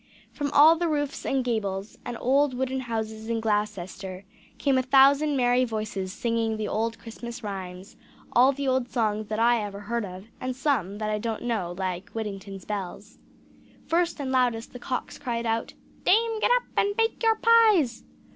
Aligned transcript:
From 0.31 0.49
all 0.51 0.77
the 0.77 0.87
roofs 0.87 1.27
and 1.27 1.43
gables 1.45 1.99
and 2.03 2.17
old 2.19 2.55
wooden 2.55 2.79
houses 2.79 3.29
in 3.29 3.39
Gloucester 3.39 4.25
came 4.57 4.79
a 4.79 4.81
thousand 4.81 5.37
merry 5.37 5.63
voices 5.63 6.11
singing 6.11 6.57
the 6.57 6.67
old 6.67 6.97
Christmas 6.97 7.43
rhymes 7.43 7.95
all 8.33 8.51
the 8.51 8.67
old 8.67 8.89
songs 8.89 9.27
that 9.27 9.37
ever 9.37 9.77
I 9.81 9.81
heard 9.81 10.03
of, 10.03 10.25
and 10.39 10.55
some 10.55 10.97
that 10.97 11.11
I 11.11 11.19
don't 11.19 11.43
know, 11.43 11.75
like 11.77 12.09
Whittington's 12.13 12.65
bells. 12.65 13.19
First 13.85 14.19
and 14.19 14.31
loudest 14.31 14.73
the 14.73 14.79
cocks 14.79 15.19
cried 15.19 15.45
out: 15.45 15.75
"Dame, 16.03 16.39
get 16.39 16.49
up, 16.55 16.63
and 16.75 16.97
bake 16.97 17.21
your 17.21 17.35
pies!" 17.35 18.03